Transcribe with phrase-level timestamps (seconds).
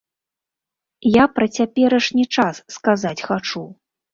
[1.17, 3.63] Я пра цяперашні час сказаць хачу.